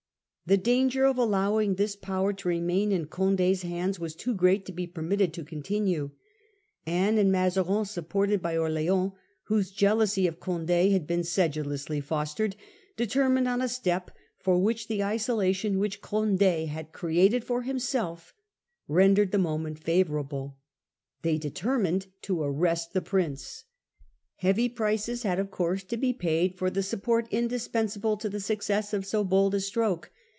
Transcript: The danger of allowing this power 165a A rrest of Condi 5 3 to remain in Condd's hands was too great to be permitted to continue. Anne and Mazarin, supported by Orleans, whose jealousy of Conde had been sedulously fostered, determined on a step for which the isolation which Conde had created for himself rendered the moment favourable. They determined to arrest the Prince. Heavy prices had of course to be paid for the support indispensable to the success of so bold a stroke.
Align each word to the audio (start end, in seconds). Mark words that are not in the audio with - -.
The 0.43 0.57
danger 0.57 1.05
of 1.05 1.17
allowing 1.17 1.75
this 1.75 1.95
power 1.95 2.33
165a 2.33 2.33
A 2.33 2.33
rrest 2.33 2.39
of 2.41 2.41
Condi 2.41 2.41
5 2.41 2.41
3 2.41 2.41
to 2.41 2.49
remain 2.49 2.91
in 2.91 3.05
Condd's 3.05 3.61
hands 3.61 3.99
was 4.01 4.15
too 4.17 4.33
great 4.35 4.65
to 4.65 4.73
be 4.73 4.85
permitted 4.85 5.31
to 5.33 5.45
continue. 5.45 6.09
Anne 6.85 7.17
and 7.17 7.31
Mazarin, 7.31 7.85
supported 7.85 8.41
by 8.41 8.57
Orleans, 8.57 9.13
whose 9.43 9.71
jealousy 9.71 10.27
of 10.27 10.41
Conde 10.41 10.69
had 10.91 11.07
been 11.07 11.23
sedulously 11.23 12.01
fostered, 12.01 12.57
determined 12.97 13.47
on 13.47 13.61
a 13.61 13.69
step 13.69 14.11
for 14.39 14.57
which 14.59 14.89
the 14.89 15.01
isolation 15.01 15.79
which 15.79 16.01
Conde 16.01 16.41
had 16.41 16.91
created 16.91 17.45
for 17.45 17.61
himself 17.61 18.33
rendered 18.89 19.31
the 19.31 19.37
moment 19.37 19.79
favourable. 19.79 20.57
They 21.21 21.37
determined 21.37 22.07
to 22.23 22.43
arrest 22.43 22.91
the 22.91 23.01
Prince. 23.01 23.63
Heavy 24.35 24.67
prices 24.67 25.23
had 25.23 25.39
of 25.39 25.49
course 25.49 25.85
to 25.85 25.95
be 25.95 26.11
paid 26.11 26.55
for 26.57 26.69
the 26.69 26.83
support 26.83 27.29
indispensable 27.31 28.17
to 28.17 28.27
the 28.27 28.41
success 28.41 28.91
of 28.93 29.05
so 29.05 29.23
bold 29.23 29.55
a 29.55 29.61
stroke. 29.61 30.11